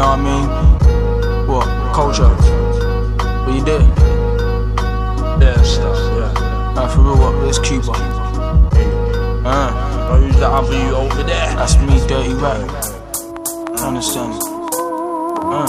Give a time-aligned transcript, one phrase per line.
[0.00, 0.46] know what I mean?
[1.46, 1.68] What?
[1.92, 2.32] Culture.
[3.44, 3.82] What you did?
[5.42, 6.72] Yeah, stuff, yeah.
[6.74, 7.34] Nah, for real, what?
[7.36, 7.92] Where's Cuba?
[9.44, 11.54] Uh, Don't use that other you over there.
[11.54, 12.60] that's me, dirty rap.
[13.80, 14.40] Understand?
[15.52, 15.68] Uh,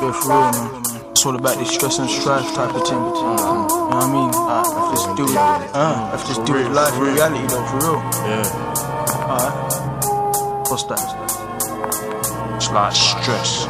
[0.00, 0.82] yeah, for real, man.
[1.10, 2.96] It's all about this stress and strife type of thing.
[2.96, 4.30] You know what I mean?
[4.34, 8.00] Uh, if just do it, uh, if just do it life reality though, for real.
[8.24, 8.44] Yeah.
[9.28, 10.70] Alright.
[10.70, 11.55] What's that?
[12.56, 13.68] It's like stress.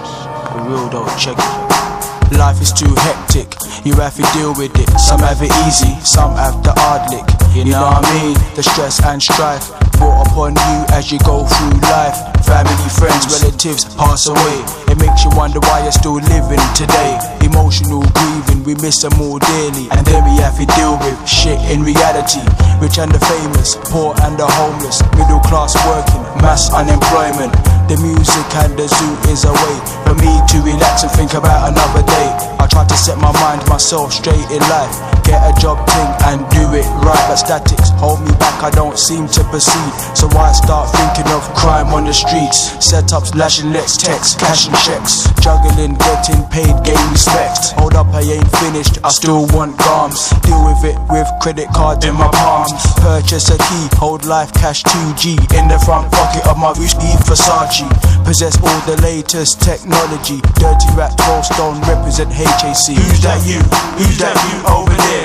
[0.55, 2.39] For real though, check it.
[2.39, 3.51] Life is too hectic,
[3.83, 4.87] you have to deal with it.
[4.95, 7.27] Some have it easy, some have the hard lick.
[7.51, 8.39] You know what I mean?
[8.55, 12.15] The stress and strife brought upon you as you go through life.
[12.47, 14.59] Family, friends, relatives pass away.
[14.87, 17.19] It makes you wonder why you're still living today.
[17.43, 19.91] Emotional grieving, we miss them all dearly.
[19.91, 22.39] And then we have to deal with shit in reality.
[22.79, 27.51] Rich and the famous, poor and the homeless, middle class working, mass unemployment.
[27.89, 31.71] The music and the zoo is a way for me to relax and think about
[31.71, 32.35] another day.
[32.59, 35.16] I try to set my mind myself straight in life.
[35.27, 37.25] Get a job thing and do it right.
[37.27, 39.91] But statics hold me back, I don't seem to proceed.
[40.15, 42.71] So I start thinking of crime on the streets.
[42.79, 45.27] Setups, lashing let's text, cashing checks.
[45.43, 47.75] Juggling, getting paid, gain respect.
[47.75, 50.31] Hold up, I ain't finished, I still want garms.
[50.47, 52.71] Deal with it with credit cards in my palms.
[53.03, 55.59] Purchase a key, hold life cash 2G.
[55.59, 57.83] In the front pocket of my Gucci Versace.
[58.25, 60.39] Possess all the latest technology.
[60.55, 62.95] Dirty rap, 12 stone, represent HAC.
[62.95, 63.59] Who's that you?
[63.99, 65.16] Who's that you over there?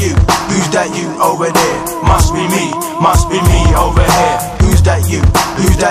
[0.00, 0.16] You?
[0.48, 1.78] Who's that you over there?
[2.02, 4.19] Must be me, must be me over here.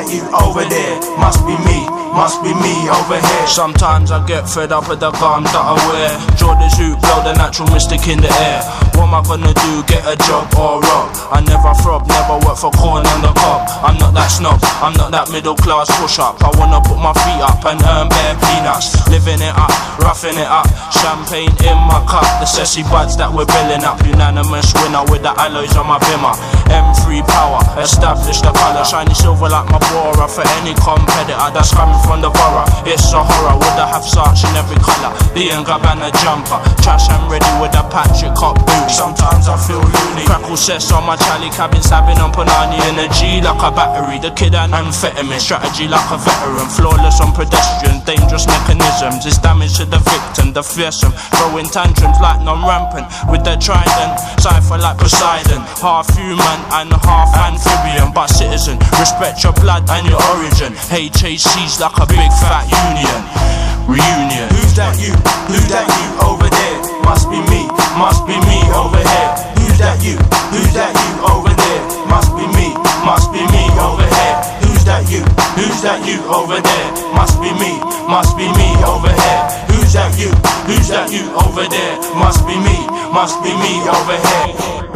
[0.10, 0.98] You over there?
[1.22, 1.86] Must be me,
[2.18, 3.46] must be me over here.
[3.46, 6.10] Sometimes I get fed up with the garms that I wear.
[6.34, 8.66] Jordan's who blow the natural mystic in the air.
[8.98, 9.86] What am I gonna do?
[9.86, 11.14] Get a job or rock?
[11.30, 13.70] I never throb, never work for corn on the cob.
[13.86, 16.42] I'm not that snob, I'm not that middle class push up.
[16.42, 18.98] I wanna put my feet up and earn bare peanuts.
[19.14, 19.70] Living it up,
[20.02, 20.66] roughing it up.
[20.90, 24.02] Champagne in my cup, the sessy buds that we're billing up.
[24.02, 26.34] Unanimous winner with the alloys on my bimmer.
[26.70, 28.86] M3 power, establish the colour.
[28.86, 32.70] Shiny silver like my Bora for any competitor that's coming from the borough.
[32.86, 35.12] It's a horror, would I have such in every colour?
[35.34, 38.94] The Gabbana jumper, trash and ready with a Patrick Cop booty.
[38.94, 40.26] Sometimes I feel loony.
[40.26, 42.78] Crackle sets on my Charlie cabin, stabbing on Panani.
[42.86, 45.42] Energy like a battery, the kid and amphetamine.
[45.42, 48.02] Strategy like a veteran, flawless on pedestrian.
[48.06, 51.12] Dangerous mechanisms, it's damage to the victim, the fearsome.
[51.38, 54.20] Throwing tantrums like non rampant with the trident.
[54.38, 58.78] Cypher like Poseidon, half human and half amphibian, but citizen.
[59.00, 60.74] Respect your blood and your origin.
[60.90, 63.20] HAC's like a big fat union.
[63.90, 64.48] Reunion.
[64.54, 65.14] Who's that you?
[65.50, 66.78] Who's that you over there?
[67.02, 67.66] Must be me,
[67.98, 69.32] must be me over here.
[69.58, 70.14] Who's that you?
[70.54, 71.82] Who's that you over there?
[72.06, 74.38] Must be me, must be me over here.
[74.62, 75.26] Who's that you?
[75.58, 76.88] Who's that you over there?
[77.18, 79.42] Must be me, must be me over here.
[79.74, 80.30] Who's that you?
[80.70, 81.98] Who's that you over there?
[82.14, 82.78] Must be me,
[83.10, 84.89] must be me over here.